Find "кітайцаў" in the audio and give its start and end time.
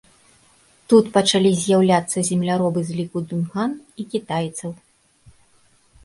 4.15-4.71